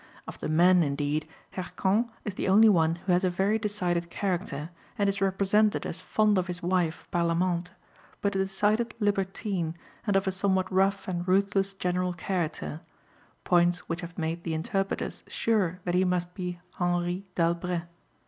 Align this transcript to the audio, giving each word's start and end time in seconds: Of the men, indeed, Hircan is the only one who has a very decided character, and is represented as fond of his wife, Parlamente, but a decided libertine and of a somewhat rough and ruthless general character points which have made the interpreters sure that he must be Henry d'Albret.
Of 0.27 0.39
the 0.39 0.47
men, 0.49 0.81
indeed, 0.81 1.27
Hircan 1.55 2.09
is 2.25 2.33
the 2.33 2.47
only 2.47 2.67
one 2.69 2.95
who 2.95 3.11
has 3.11 3.23
a 3.23 3.29
very 3.29 3.59
decided 3.59 4.09
character, 4.09 4.71
and 4.97 5.07
is 5.07 5.21
represented 5.21 5.85
as 5.85 6.01
fond 6.01 6.39
of 6.39 6.47
his 6.47 6.63
wife, 6.63 7.05
Parlamente, 7.11 7.69
but 8.19 8.35
a 8.35 8.39
decided 8.39 8.95
libertine 8.99 9.75
and 10.07 10.15
of 10.15 10.25
a 10.25 10.31
somewhat 10.31 10.73
rough 10.73 11.07
and 11.07 11.27
ruthless 11.27 11.75
general 11.75 12.13
character 12.15 12.81
points 13.43 13.87
which 13.87 14.01
have 14.01 14.17
made 14.17 14.43
the 14.43 14.55
interpreters 14.55 15.23
sure 15.27 15.79
that 15.83 15.93
he 15.93 16.03
must 16.03 16.33
be 16.33 16.59
Henry 16.79 17.23
d'Albret. 17.35 17.83